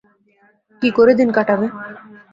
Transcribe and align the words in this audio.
কী 0.81 0.89
করে 0.97 1.13
দিন 1.19 1.29
কাটাবে? 1.37 1.67